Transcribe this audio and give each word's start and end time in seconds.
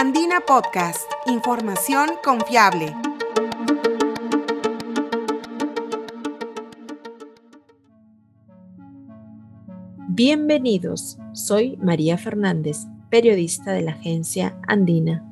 Andina 0.00 0.38
Podcast, 0.46 1.10
información 1.26 2.10
confiable. 2.22 2.94
Bienvenidos, 10.06 11.18
soy 11.32 11.76
María 11.78 12.16
Fernández, 12.16 12.86
periodista 13.10 13.72
de 13.72 13.82
la 13.82 13.90
agencia 13.90 14.56
Andina. 14.68 15.24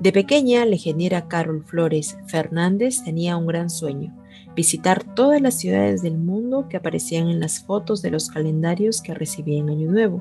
De 0.00 0.10
pequeña, 0.10 0.64
la 0.64 0.74
ingeniera 0.74 1.28
Carol 1.28 1.62
Flores 1.62 2.18
Fernández 2.26 3.04
tenía 3.04 3.36
un 3.36 3.46
gran 3.46 3.70
sueño, 3.70 4.12
visitar 4.56 5.04
todas 5.14 5.40
las 5.40 5.56
ciudades 5.56 6.02
del 6.02 6.18
mundo 6.18 6.66
que 6.68 6.78
aparecían 6.78 7.28
en 7.28 7.38
las 7.38 7.60
fotos 7.60 8.02
de 8.02 8.10
los 8.10 8.28
calendarios 8.28 9.00
que 9.00 9.14
recibía 9.14 9.60
en 9.60 9.70
Año 9.70 9.88
Nuevo. 9.88 10.20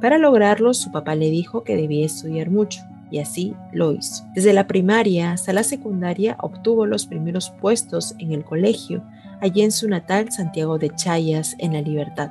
Para 0.00 0.18
lograrlo, 0.18 0.72
su 0.74 0.90
papá 0.90 1.14
le 1.14 1.30
dijo 1.30 1.62
que 1.62 1.76
debía 1.76 2.06
estudiar 2.06 2.50
mucho, 2.50 2.82
y 3.10 3.18
así 3.18 3.54
lo 3.72 3.92
hizo. 3.92 4.24
Desde 4.34 4.52
la 4.52 4.66
primaria 4.66 5.32
hasta 5.32 5.52
la 5.52 5.62
secundaria 5.62 6.36
obtuvo 6.40 6.86
los 6.86 7.06
primeros 7.06 7.50
puestos 7.50 8.14
en 8.18 8.32
el 8.32 8.44
colegio, 8.44 9.02
allí 9.40 9.62
en 9.62 9.72
su 9.72 9.88
natal 9.88 10.30
Santiago 10.30 10.78
de 10.78 10.90
Chayas, 10.94 11.56
en 11.58 11.72
La 11.72 11.82
Libertad. 11.82 12.30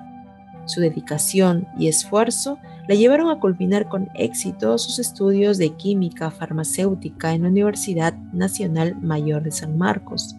Su 0.66 0.82
dedicación 0.82 1.68
y 1.78 1.88
esfuerzo 1.88 2.60
la 2.88 2.96
llevaron 2.96 3.30
a 3.30 3.40
culminar 3.40 3.88
con 3.88 4.10
éxito 4.14 4.78
sus 4.78 5.00
estudios 5.00 5.58
de 5.58 5.72
química 5.72 6.32
farmacéutica 6.32 7.34
en 7.34 7.44
la 7.44 7.50
Universidad 7.50 8.14
Nacional 8.34 8.96
Mayor 9.02 9.44
de 9.44 9.52
San 9.52 9.78
Marcos. 9.78 10.36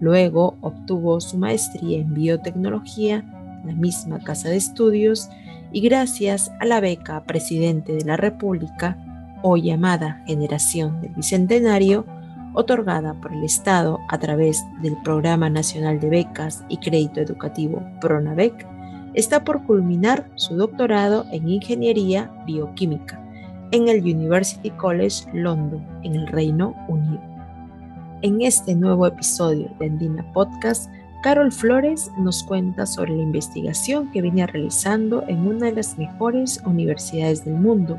Luego 0.00 0.56
obtuvo 0.60 1.20
su 1.20 1.38
maestría 1.38 2.00
en 2.00 2.12
biotecnología 2.12 3.24
la 3.64 3.72
misma 3.72 4.18
casa 4.18 4.48
de 4.48 4.56
estudios 4.56 5.28
y 5.72 5.80
gracias 5.80 6.52
a 6.60 6.66
la 6.66 6.80
beca 6.80 7.24
Presidente 7.24 7.92
de 7.92 8.04
la 8.04 8.16
República 8.16 8.96
o 9.42 9.56
llamada 9.56 10.22
Generación 10.26 11.00
del 11.00 11.14
Bicentenario, 11.14 12.04
otorgada 12.54 13.14
por 13.14 13.32
el 13.32 13.42
Estado 13.44 13.98
a 14.08 14.18
través 14.18 14.62
del 14.82 14.96
Programa 15.02 15.48
Nacional 15.48 15.98
de 15.98 16.10
Becas 16.10 16.64
y 16.68 16.76
Crédito 16.76 17.20
Educativo 17.20 17.82
PRONAVEC, 18.00 18.66
está 19.14 19.44
por 19.44 19.64
culminar 19.64 20.30
su 20.36 20.56
doctorado 20.56 21.26
en 21.32 21.48
Ingeniería 21.48 22.30
Bioquímica 22.46 23.18
en 23.72 23.88
el 23.88 24.02
University 24.02 24.70
College 24.70 25.24
London, 25.32 25.82
en 26.02 26.14
el 26.14 26.26
Reino 26.26 26.74
Unido. 26.88 27.22
En 28.20 28.42
este 28.42 28.74
nuevo 28.74 29.06
episodio 29.06 29.70
de 29.80 29.86
Andina 29.86 30.30
Podcast, 30.32 30.90
Carol 31.22 31.52
Flores 31.52 32.10
nos 32.18 32.42
cuenta 32.42 32.84
sobre 32.84 33.14
la 33.14 33.22
investigación 33.22 34.10
que 34.10 34.20
viene 34.20 34.44
realizando 34.44 35.22
en 35.28 35.46
una 35.46 35.66
de 35.66 35.72
las 35.72 35.96
mejores 35.96 36.60
universidades 36.66 37.44
del 37.44 37.54
mundo. 37.54 37.96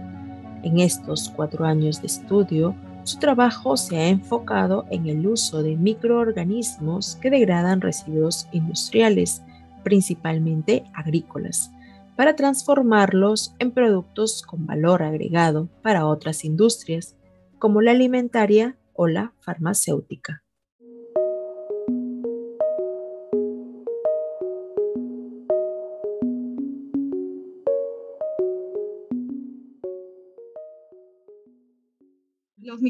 En 0.61 0.81
estos 0.81 1.29
cuatro 1.33 1.63
años 1.63 2.01
de 2.01 2.07
estudio, 2.07 2.75
su 3.03 3.19
trabajo 3.19 3.77
se 3.77 3.97
ha 3.97 4.09
enfocado 4.09 4.85
en 4.91 5.07
el 5.07 5.25
uso 5.25 5.63
de 5.63 5.77
microorganismos 5.77 7.15
que 7.15 7.29
degradan 7.29 7.79
residuos 7.79 8.49
industriales, 8.51 9.41
principalmente 9.85 10.83
agrícolas, 10.93 11.71
para 12.17 12.35
transformarlos 12.35 13.55
en 13.57 13.71
productos 13.71 14.41
con 14.41 14.65
valor 14.65 15.01
agregado 15.01 15.69
para 15.81 16.07
otras 16.07 16.43
industrias, 16.43 17.15
como 17.57 17.81
la 17.81 17.91
alimentaria 17.91 18.75
o 18.91 19.07
la 19.07 19.31
farmacéutica. 19.39 20.42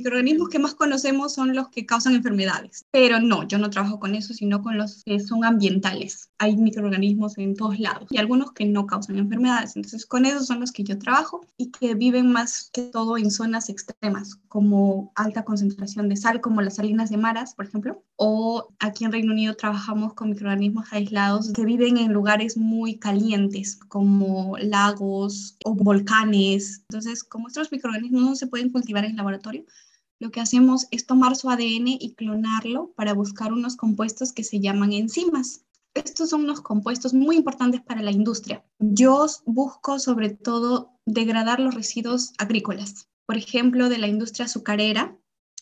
Microorganismos 0.03 0.49
que 0.49 0.59
más 0.59 0.75
conocemos 0.75 1.33
son 1.33 1.55
los 1.55 1.69
que 1.69 1.85
causan 1.85 2.13
enfermedades, 2.13 2.85
pero 2.91 3.21
no, 3.21 3.47
yo 3.47 3.57
no 3.57 3.69
trabajo 3.69 4.01
con 4.01 4.15
eso, 4.15 4.33
sino 4.33 4.61
con 4.61 4.77
los 4.77 5.01
que 5.05 5.17
son 5.21 5.45
ambientales. 5.45 6.29
Hay 6.39 6.57
microorganismos 6.57 7.37
en 7.37 7.55
todos 7.55 7.79
lados 7.79 8.07
y 8.09 8.17
algunos 8.17 8.51
que 8.51 8.65
no 8.65 8.85
causan 8.85 9.17
enfermedades. 9.17 9.77
Entonces, 9.77 10.05
con 10.05 10.25
esos 10.25 10.45
son 10.45 10.59
los 10.59 10.73
que 10.73 10.83
yo 10.83 10.99
trabajo 10.99 11.45
y 11.55 11.71
que 11.71 11.95
viven 11.95 12.33
más 12.33 12.69
que 12.73 12.83
todo 12.83 13.17
en 13.17 13.31
zonas 13.31 13.69
extremas, 13.69 14.35
como 14.49 15.13
alta 15.15 15.45
concentración 15.45 16.09
de 16.09 16.17
sal, 16.17 16.41
como 16.41 16.61
las 16.61 16.75
salinas 16.75 17.09
de 17.09 17.17
maras, 17.17 17.55
por 17.55 17.65
ejemplo, 17.65 18.03
o 18.17 18.73
aquí 18.79 19.05
en 19.05 19.13
Reino 19.13 19.31
Unido 19.31 19.55
trabajamos 19.55 20.15
con 20.15 20.31
microorganismos 20.31 20.91
aislados 20.91 21.53
que 21.53 21.63
viven 21.63 21.97
en 21.97 22.11
lugares 22.11 22.57
muy 22.57 22.99
calientes, 22.99 23.77
como 23.87 24.57
lagos 24.57 25.55
o 25.63 25.73
volcanes. 25.73 26.81
Entonces, 26.89 27.23
como 27.23 27.47
estos 27.47 27.71
microorganismos 27.71 28.21
no 28.21 28.35
se 28.35 28.47
pueden 28.47 28.69
cultivar 28.69 29.05
en 29.05 29.15
laboratorio, 29.15 29.63
lo 30.23 30.31
que 30.31 30.39
hacemos 30.39 30.87
es 30.91 31.05
tomar 31.05 31.35
su 31.35 31.49
ADN 31.49 31.87
y 31.99 32.15
clonarlo 32.15 32.93
para 32.95 33.13
buscar 33.13 33.51
unos 33.51 33.75
compuestos 33.75 34.31
que 34.31 34.45
se 34.45 34.61
llaman 34.61 34.93
enzimas. 34.93 35.65
Estos 35.93 36.29
son 36.29 36.45
unos 36.45 36.61
compuestos 36.61 37.13
muy 37.13 37.35
importantes 37.35 37.81
para 37.81 38.01
la 38.01 38.11
industria. 38.11 38.63
Yo 38.79 39.25
busco 39.45 39.99
sobre 39.99 40.29
todo 40.29 40.93
degradar 41.05 41.59
los 41.59 41.75
residuos 41.75 42.31
agrícolas, 42.37 43.09
por 43.25 43.35
ejemplo, 43.35 43.89
de 43.89 43.97
la 43.97 44.07
industria 44.07 44.45
azucarera 44.45 45.17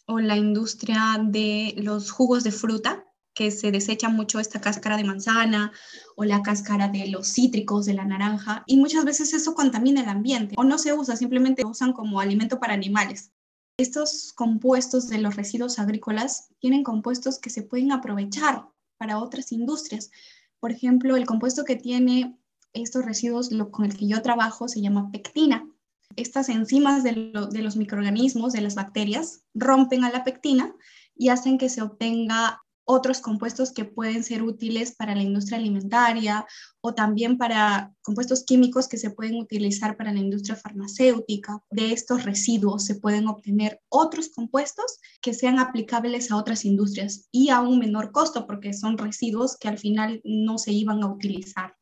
o 0.06 0.20
la 0.20 0.38
industria 0.38 1.20
de 1.20 1.74
los 1.78 2.12
jugos 2.12 2.44
de 2.44 2.52
fruta, 2.52 3.04
que 3.34 3.50
se 3.50 3.72
desecha 3.72 4.10
mucho 4.10 4.40
esta 4.40 4.62
cáscara 4.62 4.96
de 4.96 5.06
manzana 5.06 5.72
o 6.16 6.24
la 6.24 6.44
cáscara 6.44 6.88
de 6.88 7.08
los 7.08 7.28
cítricos, 7.34 7.88
de 7.88 7.96
la 7.96 8.06
naranja, 8.06 8.64
y 8.68 8.78
muchas 8.78 9.06
veces 9.06 9.34
eso 9.34 9.56
contamina 9.56 10.02
el 10.02 10.10
ambiente 10.10 10.54
o 10.56 10.64
no 10.64 10.78
se 10.78 10.94
usa, 10.94 11.16
simplemente 11.16 11.66
usan 11.66 11.94
como 11.94 12.20
alimento 12.20 12.60
para 12.60 12.74
animales. 12.74 13.32
Estos 13.78 14.34
compuestos 14.34 15.08
de 15.08 15.18
los 15.18 15.36
residuos 15.36 15.80
agrícolas 15.80 16.50
tienen 16.60 16.84
compuestos 16.84 17.40
que 17.40 17.50
se 17.50 17.64
pueden 17.64 17.92
aprovechar 17.92 18.68
para 18.98 19.20
otras 19.20 19.52
industrias. 19.52 20.12
Por 20.60 20.72
ejemplo, 20.72 21.16
el 21.16 21.26
compuesto 21.26 21.64
que 21.64 21.76
tiene 21.76 22.38
estos 22.74 23.06
residuos 23.06 23.50
con 23.72 23.86
el 23.86 23.98
que 23.98 24.08
yo 24.08 24.22
trabajo 24.22 24.68
se 24.68 24.82
llama 24.82 25.12
pectina. 25.12 25.68
Estas 26.16 26.50
enzimas 26.50 27.04
de, 27.04 27.14
los 27.14 27.76
microorganismos, 27.76 28.54
de 28.54 28.62
las 28.62 28.76
bacterias, 28.76 29.44
rompen 29.54 30.04
a 30.04 30.12
la 30.12 30.24
pectina 30.24 30.76
y 31.16 31.30
hacen 31.30 31.58
que 31.58 31.70
se 31.70 31.82
obtenga 31.82 32.62
otros 32.92 33.22
compuestos 33.22 33.72
que 33.72 33.86
pueden 33.86 34.22
ser 34.24 34.44
útiles 34.44 34.94
para 34.96 35.16
la 35.16 35.24
industria 35.24 35.58
alimentaria 35.58 36.46
o 36.82 36.94
también 36.94 37.38
para 37.38 37.94
compuestos 38.02 38.44
químicos 38.44 38.90
que 38.90 38.98
se 38.98 39.12
pueden 39.12 39.36
utilizar 39.36 39.96
para 39.96 40.12
la 40.12 40.20
industria 40.20 40.58
farmacéutica. 40.58 41.64
De 41.72 41.94
estos 41.94 42.26
residuos 42.26 42.84
se 42.84 42.96
pueden 42.96 43.28
obtener 43.28 43.80
otros 43.88 44.30
compuestos 44.30 45.00
que 45.22 45.34
sean 45.34 45.58
aplicables 45.58 46.32
a 46.32 46.36
otras 46.36 46.66
industrias 46.66 47.30
y 47.32 47.50
a 47.50 47.62
un 47.62 47.80
menor 47.80 48.12
costo 48.12 48.46
porque 48.46 48.74
son 48.74 48.98
residuos 48.98 49.56
que 49.58 49.70
al 49.70 49.78
final 49.78 50.20
no 50.26 50.58
se 50.58 50.74
iban 50.74 51.02
a 51.02 51.08
utilizar. 51.08 51.74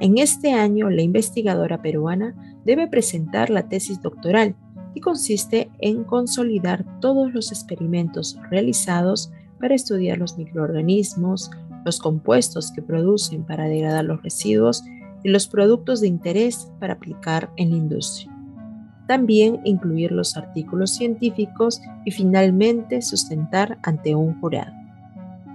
En 0.00 0.16
este 0.16 0.52
año, 0.52 0.88
la 0.88 1.02
investigadora 1.02 1.82
peruana 1.82 2.34
debe 2.64 2.88
presentar 2.88 3.50
la 3.50 3.68
tesis 3.68 4.00
doctoral, 4.00 4.56
que 4.94 5.00
consiste 5.02 5.70
en 5.80 6.04
consolidar 6.04 7.00
todos 7.00 7.34
los 7.34 7.52
experimentos 7.52 8.38
realizados 8.50 9.30
para 9.58 9.74
estudiar 9.74 10.18
los 10.18 10.36
microorganismos, 10.36 11.50
los 11.84 11.98
compuestos 11.98 12.72
que 12.72 12.82
producen 12.82 13.44
para 13.44 13.68
degradar 13.68 14.04
los 14.04 14.22
residuos 14.22 14.84
y 15.22 15.28
los 15.28 15.46
productos 15.46 16.00
de 16.00 16.08
interés 16.08 16.70
para 16.78 16.94
aplicar 16.94 17.50
en 17.56 17.70
la 17.70 17.76
industria. 17.76 18.34
También 19.06 19.60
incluir 19.64 20.12
los 20.12 20.36
artículos 20.36 20.94
científicos 20.94 21.80
y 22.04 22.10
finalmente 22.10 23.00
sustentar 23.00 23.78
ante 23.82 24.14
un 24.14 24.38
jurado. 24.40 24.72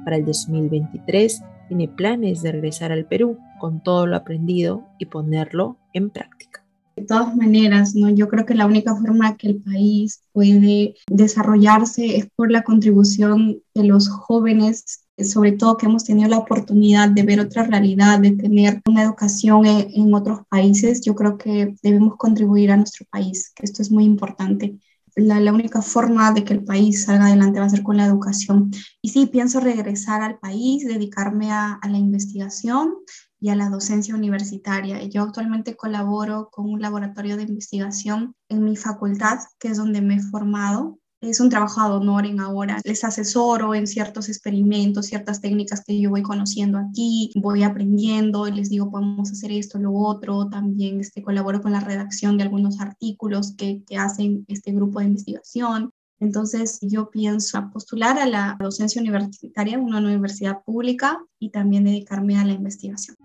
Para 0.03 0.17
el 0.17 0.25
2023 0.25 1.43
tiene 1.67 1.87
planes 1.87 2.41
de 2.41 2.51
regresar 2.51 2.91
al 2.91 3.05
Perú 3.05 3.37
con 3.59 3.81
todo 3.81 4.07
lo 4.07 4.15
aprendido 4.15 4.83
y 4.97 5.05
ponerlo 5.05 5.77
en 5.93 6.09
práctica. 6.09 6.62
De 6.95 7.03
todas 7.03 7.35
maneras, 7.35 7.95
¿no? 7.95 8.09
yo 8.09 8.27
creo 8.27 8.45
que 8.45 8.53
la 8.53 8.67
única 8.67 8.95
forma 8.95 9.35
que 9.35 9.47
el 9.47 9.61
país 9.61 10.21
puede 10.31 10.95
desarrollarse 11.09 12.17
es 12.17 12.27
por 12.35 12.51
la 12.51 12.63
contribución 12.63 13.61
de 13.73 13.83
los 13.83 14.09
jóvenes, 14.09 15.05
sobre 15.17 15.53
todo 15.53 15.77
que 15.77 15.87
hemos 15.87 16.03
tenido 16.03 16.29
la 16.29 16.37
oportunidad 16.37 17.09
de 17.09 17.23
ver 17.23 17.39
otra 17.39 17.63
realidad, 17.63 18.19
de 18.19 18.31
tener 18.31 18.81
una 18.87 19.03
educación 19.03 19.65
en, 19.65 19.87
en 19.93 20.13
otros 20.13 20.41
países. 20.49 21.01
Yo 21.01 21.15
creo 21.15 21.37
que 21.37 21.75
debemos 21.81 22.15
contribuir 22.17 22.71
a 22.71 22.77
nuestro 22.77 23.07
país, 23.09 23.51
que 23.55 23.65
esto 23.65 23.81
es 23.81 23.91
muy 23.91 24.03
importante. 24.03 24.77
La, 25.15 25.53
única 25.53 25.81
forma 25.81 26.31
de 26.31 26.43
que 26.43 26.53
el 26.53 26.63
país 26.63 27.03
salga 27.05 27.27
adelante 27.27 27.59
va 27.59 27.67
a 27.67 27.69
ser 27.69 27.83
con 27.83 27.97
la 27.97 28.05
educación. 28.05 28.71
Y 29.01 29.09
sí, 29.09 29.27
pienso 29.27 29.59
regresar 29.59 30.23
al 30.23 30.39
país, 30.39 30.87
dedicarme 30.87 31.51
a 31.51 31.79
la 31.87 31.97
investigación 31.97 32.95
y 33.43 33.49
a 33.49 33.55
la 33.55 33.67
docencia 33.67 34.15
universitaria. 34.15 35.03
Yo 35.03 35.21
actualmente 35.21 35.75
colaboro 35.75 36.47
con 36.49 36.69
un 36.69 36.79
laboratorio 36.79 37.35
de 37.35 37.43
investigación 37.43 38.33
en 38.47 38.63
mi 38.63 38.77
facultad, 38.77 39.39
que 39.59 39.67
es 39.67 39.77
donde 39.77 39.99
me 39.99 40.15
he 40.15 40.21
formado. 40.21 40.97
es 41.19 41.41
un 41.41 41.49
trabajo 41.49 41.81
ad 41.81 41.93
honorem 41.93 42.39
ahora. 42.39 42.79
Les 42.85 43.03
asesoro 43.03 43.75
en 43.75 43.85
ciertos 43.85 44.29
experimentos, 44.29 45.07
ciertas 45.07 45.41
técnicas 45.41 45.83
que 45.83 45.99
yo 45.99 46.09
voy 46.09 46.21
conociendo 46.21 46.77
aquí, 46.77 47.31
voy 47.35 47.63
aprendiendo 47.63 48.47
y 48.47 48.53
les 48.53 48.69
digo, 48.69 48.89
podemos 48.89 49.29
hacer 49.29 49.51
esto, 49.51 49.77
lo 49.77 49.93
otro. 49.93 50.47
También 50.47 51.01
este, 51.01 51.21
colaboro 51.21 51.61
con 51.61 51.73
la 51.73 51.81
redacción 51.81 52.37
de 52.37 52.43
algunos 52.43 52.79
artículos 52.79 53.55
que, 53.57 53.83
que 53.85 53.97
hacen 53.97 54.45
este 54.47 54.71
grupo 54.71 54.99
de 54.99 55.07
investigación. 55.07 55.91
Entonces, 56.21 56.79
yo 56.81 57.09
pienso 57.09 57.69
postular 57.73 58.17
a 58.19 58.25
la 58.25 58.55
docencia 58.57 59.01
universitaria 59.01 59.73
en 59.73 59.81
una 59.81 59.97
universidad 59.97 60.63
pública 60.63 61.19
y 61.39 61.49
también 61.49 61.83
dedicarme 61.83 62.37
a 62.37 62.45
la 62.45 62.53
investigación. 62.53 63.17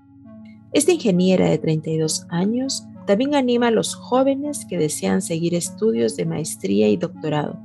Esta 0.73 0.93
ingeniera 0.93 1.49
de 1.49 1.59
32 1.59 2.27
años 2.29 2.85
también 3.07 3.35
anima 3.35 3.69
a 3.69 3.71
los 3.71 3.95
jóvenes 3.95 4.67
que 4.69 4.77
desean 4.77 5.23
seguir 5.23 5.55
estudios 5.55 6.15
de 6.17 6.27
maestría 6.27 6.89
y 6.89 6.97
doctorado 6.97 7.59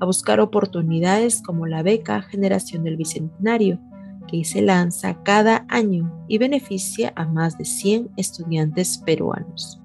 a 0.00 0.06
buscar 0.06 0.40
oportunidades 0.40 1.42
como 1.42 1.66
la 1.66 1.82
beca 1.82 2.22
Generación 2.22 2.84
del 2.84 2.96
Bicentenario, 2.96 3.78
que 4.26 4.44
se 4.44 4.62
lanza 4.62 5.22
cada 5.22 5.66
año 5.68 6.24
y 6.26 6.38
beneficia 6.38 7.12
a 7.16 7.26
más 7.26 7.58
de 7.58 7.64
100 7.64 8.10
estudiantes 8.16 8.98
peruanos. 8.98 9.80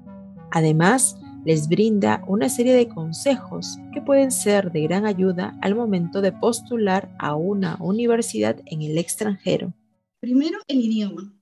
Además, 0.52 1.18
les 1.44 1.68
brinda 1.68 2.24
una 2.28 2.50
serie 2.50 2.74
de 2.74 2.88
consejos 2.88 3.78
que 3.94 4.02
pueden 4.02 4.32
ser 4.32 4.72
de 4.72 4.82
gran 4.82 5.06
ayuda 5.06 5.58
al 5.62 5.76
momento 5.76 6.22
de 6.22 6.32
postular 6.32 7.14
a 7.20 7.36
una 7.36 7.78
universidad 7.80 8.58
en 8.66 8.82
el 8.82 8.98
extranjero. 8.98 9.74
Primero, 10.20 10.58
el 10.68 10.80
idioma. 10.80 11.34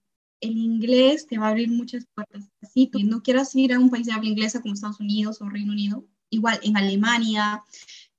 El 0.44 0.58
inglés 0.58 1.26
te 1.26 1.38
va 1.38 1.48
a 1.48 1.50
abrir 1.52 1.72
muchas 1.72 2.06
puertas. 2.14 2.44
Si 2.74 2.88
tú 2.88 3.00
no 3.00 3.24
quieras 3.24 3.56
ir 3.56 3.72
a 3.72 3.80
un 3.80 3.90
país 3.90 4.08
de 4.08 4.12
habla 4.12 4.28
inglesa 4.28 4.62
como 4.62 4.74
Estados 4.74 5.00
Unidos 5.00 5.42
o 5.42 5.48
Reino 5.48 5.72
Unido, 5.72 6.06
igual 6.30 6.60
en 6.64 6.76
Alemania, 6.76 7.64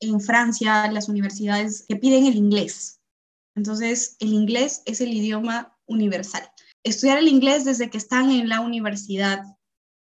en 0.01 0.19
Francia, 0.23 0.91
las 0.91 1.11
universidades 1.11 1.85
que 1.87 1.97
piden 1.97 2.25
el 2.25 2.37
inglés. 2.37 2.99
Entonces, 3.55 4.17
el 4.21 4.33
inglés 4.33 4.81
es 4.87 5.03
el 5.03 5.13
idioma 5.13 5.77
universal. 5.85 6.49
Estudiar 6.83 7.19
el 7.19 7.29
inglés 7.29 7.67
desde 7.67 7.91
que 7.91 7.99
están 7.99 8.31
en 8.31 8.49
la 8.49 8.61
universidad 8.61 9.43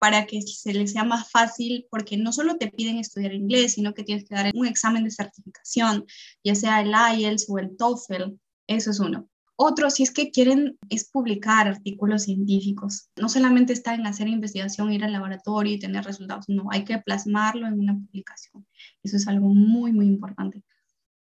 para 0.00 0.26
que 0.26 0.42
se 0.42 0.74
les 0.74 0.90
sea 0.90 1.04
más 1.04 1.30
fácil, 1.30 1.86
porque 1.88 2.16
no 2.16 2.32
solo 2.32 2.56
te 2.56 2.66
piden 2.66 2.98
estudiar 2.98 3.32
inglés, 3.32 3.74
sino 3.74 3.94
que 3.94 4.02
tienes 4.02 4.28
que 4.28 4.34
dar 4.34 4.50
un 4.56 4.66
examen 4.66 5.04
de 5.04 5.12
certificación, 5.12 6.04
ya 6.42 6.56
sea 6.56 6.80
el 6.80 6.90
IELTS 7.20 7.46
o 7.48 7.58
el 7.60 7.76
TOEFL, 7.76 8.34
eso 8.66 8.90
es 8.90 8.98
uno. 8.98 9.28
Otro, 9.60 9.90
si 9.90 10.04
es 10.04 10.12
que 10.12 10.30
quieren, 10.30 10.78
es 10.88 11.10
publicar 11.10 11.66
artículos 11.66 12.22
científicos. 12.22 13.10
No 13.20 13.28
solamente 13.28 13.72
está 13.72 13.92
en 13.94 14.06
hacer 14.06 14.28
investigación, 14.28 14.92
ir 14.92 15.02
al 15.02 15.10
laboratorio 15.10 15.74
y 15.74 15.80
tener 15.80 16.04
resultados, 16.04 16.48
no, 16.48 16.68
hay 16.70 16.84
que 16.84 16.98
plasmarlo 16.98 17.66
en 17.66 17.80
una 17.80 17.98
publicación. 17.98 18.64
Eso 19.02 19.16
es 19.16 19.26
algo 19.26 19.48
muy, 19.48 19.92
muy 19.92 20.06
importante. 20.06 20.62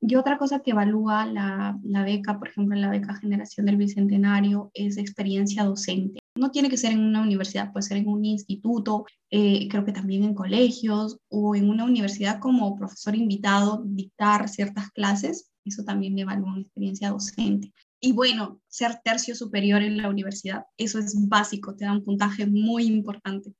Y 0.01 0.15
otra 0.15 0.37
cosa 0.37 0.59
que 0.59 0.71
evalúa 0.71 1.25
la, 1.25 1.79
la 1.81 2.03
beca, 2.03 2.37
por 2.37 2.49
ejemplo, 2.49 2.75
la 2.75 2.89
beca 2.89 3.15
Generación 3.15 3.67
del 3.67 3.77
Bicentenario, 3.77 4.69
es 4.73 4.97
experiencia 4.97 5.63
docente. 5.63 6.19
No 6.37 6.51
tiene 6.51 6.69
que 6.69 6.75
ser 6.75 6.91
en 6.91 7.05
una 7.05 7.21
universidad, 7.21 7.71
puede 7.71 7.83
ser 7.83 7.97
en 7.97 8.09
un 8.09 8.25
instituto, 8.25 9.05
eh, 9.31 9.69
creo 9.69 9.85
que 9.85 9.93
también 9.93 10.25
en 10.25 10.35
colegios 10.35 11.19
o 11.29 11.55
en 11.55 11.69
una 11.69 11.85
universidad 11.85 12.39
como 12.41 12.75
profesor 12.75 13.15
invitado, 13.15 13.81
dictar 13.85 14.49
ciertas 14.49 14.91
clases. 14.91 15.51
Eso 15.63 15.85
también 15.85 16.19
evalúa 16.19 16.51
una 16.51 16.61
experiencia 16.61 17.11
docente. 17.11 17.71
Y 18.05 18.11
bueno, 18.11 18.59
ser 18.67 18.99
tercio 19.03 19.33
superior 19.33 19.81
en 19.81 19.97
la 19.97 20.07
universidad, 20.09 20.67
eso 20.77 20.99
es 20.99 21.27
básico, 21.27 21.73
te 21.73 21.85
da 21.85 21.93
un 21.93 22.03
puntaje 22.03 22.45
muy 22.45 22.83
importante. 22.85 23.51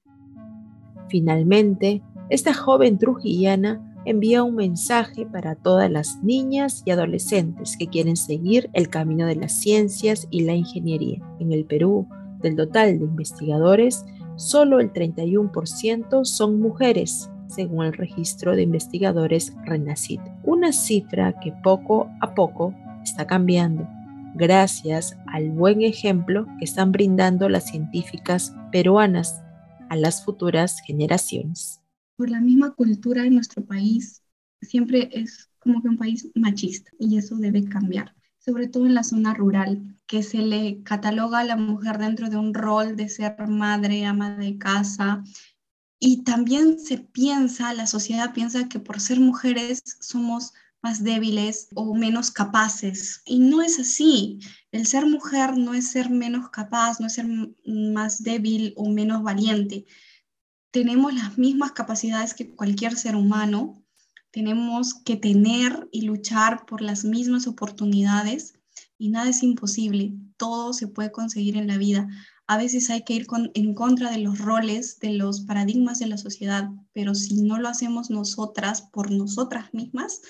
Finalmente, 1.10 2.04
esta 2.30 2.54
joven 2.54 3.00
trujillana 3.00 3.82
envía 4.06 4.44
un 4.44 4.54
mensaje 4.54 5.26
para 5.26 5.56
todas 5.56 5.90
las 5.90 6.24
niñas 6.24 6.84
y 6.86 6.92
adolescentes 6.92 7.76
que 7.76 7.88
quieren 7.88 8.16
seguir 8.16 8.70
el 8.74 8.88
camino 8.88 9.26
de 9.26 9.36
las 9.36 9.52
ciencias 9.52 10.28
y 10.30 10.42
la 10.42 10.54
ingeniería. 10.54 11.28
En 11.40 11.52
el 11.52 11.66
Perú, 11.66 12.08
del 12.44 12.56
total 12.56 13.00
de 13.00 13.06
investigadores, 13.06 14.06
solo 14.36 14.80
el 14.80 14.94
31% 14.94 16.24
son 16.24 16.60
mujeres, 16.60 17.32
según 17.48 17.84
el 17.84 17.94
registro 17.94 18.56
de 18.56 18.62
investigadores 18.62 19.56
RENACID, 19.66 20.20
una 20.44 20.72
cifra 20.72 21.34
que 21.40 21.52
poco 21.64 22.12
a 22.22 22.36
poco 22.36 22.76
está 23.02 23.26
cambiando 23.26 23.88
gracias 24.36 25.16
al 25.28 25.50
buen 25.50 25.82
ejemplo 25.82 26.46
que 26.60 26.66
están 26.66 26.92
brindando 26.92 27.48
las 27.48 27.70
científicas 27.70 28.54
peruanas 28.72 29.42
a 29.90 29.96
las 29.96 30.24
futuras 30.26 30.82
generaciones. 30.86 31.82
Por 32.18 32.30
la 32.30 32.42
misma 32.42 32.74
cultura 32.74 33.26
en 33.26 33.36
nuestro 33.36 33.64
país, 33.66 34.22
siempre 34.62 35.10
es 35.14 35.50
como 35.60 35.82
que 35.82 35.88
un 35.88 35.98
país 35.98 36.30
machista 36.36 36.92
y 37.00 37.18
eso 37.18 37.38
debe 37.38 37.64
cambiar, 37.64 38.14
sobre 38.38 38.68
todo 38.68 38.86
en 38.86 38.94
la 38.94 39.04
zona 39.04 39.34
rural, 39.34 39.98
que 40.06 40.22
se 40.22 40.40
le 40.40 40.84
cataloga 40.84 41.40
a 41.40 41.44
la 41.46 41.56
mujer 41.56 41.98
dentro 41.98 42.30
de 42.30 42.38
un 42.38 42.54
rol 42.54 42.96
de 42.96 43.10
ser 43.10 43.48
madre, 43.48 44.06
ama 44.06 44.36
de 44.36 44.58
casa. 44.58 45.24
Y 45.98 46.24
también 46.24 46.78
se 46.78 46.98
piensa, 46.98 47.74
la 47.74 47.88
sociedad 47.88 48.34
piensa 48.34 48.68
que 48.68 48.80
por 48.80 49.00
ser 49.00 49.20
mujeres 49.20 49.82
somos 50.02 50.54
más 50.86 51.04
débiles 51.04 51.68
o 51.74 51.96
menos 51.96 52.30
capaces. 52.30 53.24
Y 53.26 53.40
no 53.40 53.64
es 53.64 53.80
así. 53.80 54.40
El 54.72 54.86
ser 54.86 55.08
mujer 55.08 55.58
no 55.58 55.74
es 55.74 55.90
ser 55.90 56.12
menos 56.12 56.52
capaz, 56.52 57.00
no 57.00 57.08
es 57.08 57.14
ser 57.14 57.26
más 57.66 58.22
débil 58.22 58.72
o 58.78 58.88
menos 58.88 59.24
valiente. 59.24 59.88
Tenemos 60.70 61.12
las 61.16 61.40
mismas 61.40 61.72
capacidades 61.72 62.36
que 62.36 62.52
cualquier 62.56 62.96
ser 62.96 63.16
humano. 63.16 63.84
Tenemos 64.30 64.94
que 64.94 65.16
tener 65.16 65.90
y 65.92 66.02
luchar 66.02 66.68
por 66.68 66.82
las 66.82 67.04
mismas 67.04 67.48
oportunidades 67.48 68.54
y 69.00 69.10
nada 69.10 69.30
es 69.30 69.42
imposible. 69.42 70.14
Todo 70.38 70.72
se 70.72 70.88
puede 70.88 71.12
conseguir 71.12 71.58
en 71.58 71.66
la 71.66 71.80
vida. 71.80 72.08
A 72.46 72.58
veces 72.58 72.92
hay 72.92 73.04
que 73.04 73.16
ir 73.16 73.26
en 73.56 73.74
contra 73.74 74.12
de 74.12 74.20
los 74.20 74.38
roles, 74.38 75.00
de 75.00 75.14
los 75.14 75.42
paradigmas 75.42 75.98
de 75.98 76.06
la 76.06 76.20
sociedad, 76.20 76.70
pero 76.94 77.16
si 77.16 77.42
no 77.42 77.58
lo 77.58 77.70
hacemos 77.70 78.12
nosotras 78.12 78.84
por 78.84 79.10
nosotras 79.10 79.74
mismas, 79.74 80.22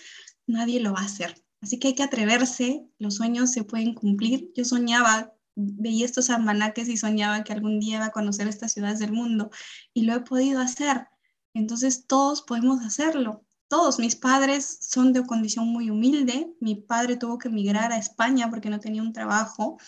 nadie 0.47 0.79
lo 0.79 0.93
va 0.93 1.01
a 1.01 1.05
hacer. 1.05 1.43
Así 1.61 1.79
que 1.79 1.89
hay 1.89 1.95
que 1.95 2.03
atreverse, 2.03 2.85
los 2.99 3.15
sueños 3.15 3.51
se 3.51 3.63
pueden 3.63 3.93
cumplir. 3.93 4.51
Yo 4.55 4.65
soñaba, 4.65 5.33
veía 5.55 6.05
estos 6.05 6.29
almanaques 6.29 6.89
y 6.89 6.97
soñaba 6.97 7.43
que 7.43 7.53
algún 7.53 7.79
día 7.79 7.97
iba 7.97 8.05
a 8.05 8.11
conocer 8.11 8.47
estas 8.47 8.73
ciudades 8.73 8.99
del 8.99 9.13
mundo 9.13 9.49
y 9.93 10.03
lo 10.03 10.13
he 10.13 10.19
podido 10.19 10.59
hacer. 10.59 11.07
Entonces 11.53 12.05
todos 12.07 12.41
podemos 12.43 12.85
hacerlo. 12.85 13.45
Todos 13.67 13.97
mis 13.97 14.15
padres 14.15 14.77
son 14.81 15.11
de 15.11 15.25
condición 15.25 15.67
muy 15.69 15.89
humilde. 15.89 16.53
Mi 16.59 16.75
padre 16.75 17.17
tuvo 17.17 17.39
que 17.39 17.47
emigrar 17.47 17.91
a 17.91 17.97
España 17.97 18.49
porque 18.51 18.69
no 18.69 18.79
tenía 18.79 19.01
un 19.01 19.11
trabajo. 19.11 19.79